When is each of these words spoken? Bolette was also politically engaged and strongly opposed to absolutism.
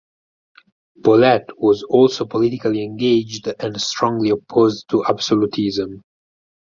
Bolette 0.99 1.51
was 1.57 1.83
also 1.83 2.25
politically 2.25 2.83
engaged 2.83 3.45
and 3.59 3.79
strongly 3.79 4.31
opposed 4.31 4.89
to 4.89 5.05
absolutism. 5.05 6.01